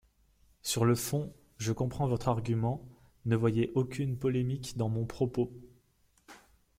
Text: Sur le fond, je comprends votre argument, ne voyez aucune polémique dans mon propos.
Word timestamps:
Sur 0.63 0.83
le 0.83 0.95
fond, 0.95 1.31
je 1.57 1.71
comprends 1.73 2.07
votre 2.07 2.27
argument, 2.27 2.81
ne 3.27 3.35
voyez 3.35 3.69
aucune 3.75 4.17
polémique 4.17 4.75
dans 4.75 4.89
mon 4.89 5.05
propos. 5.05 5.53